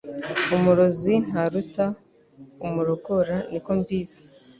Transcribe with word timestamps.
Umurozi 0.55 1.13
ntaruta 1.27 1.85
umurogora 2.65 3.35
niko 3.49 3.71
mbizi 3.79 4.21